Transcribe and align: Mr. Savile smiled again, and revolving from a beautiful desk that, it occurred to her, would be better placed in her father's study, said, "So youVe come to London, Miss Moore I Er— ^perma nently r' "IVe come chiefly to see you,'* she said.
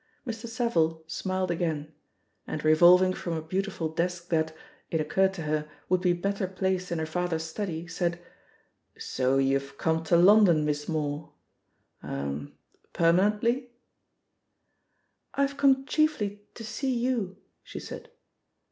Mr. 0.25 0.47
Savile 0.47 1.03
smiled 1.05 1.51
again, 1.51 1.93
and 2.47 2.65
revolving 2.65 3.13
from 3.13 3.33
a 3.33 3.41
beautiful 3.43 3.87
desk 3.87 4.29
that, 4.29 4.51
it 4.89 4.99
occurred 4.99 5.31
to 5.31 5.43
her, 5.43 5.69
would 5.89 6.01
be 6.01 6.11
better 6.11 6.47
placed 6.47 6.91
in 6.91 6.97
her 6.97 7.05
father's 7.05 7.43
study, 7.43 7.85
said, 7.87 8.19
"So 8.97 9.37
youVe 9.37 9.77
come 9.77 10.03
to 10.05 10.17
London, 10.17 10.65
Miss 10.65 10.89
Moore 10.89 11.33
I 12.01 12.13
Er— 12.15 12.47
^perma 12.95 13.39
nently 13.41 13.67
r' 15.35 15.43
"IVe 15.45 15.55
come 15.57 15.85
chiefly 15.85 16.47
to 16.55 16.63
see 16.63 16.95
you,'* 16.97 17.37
she 17.61 17.79
said. 17.79 18.09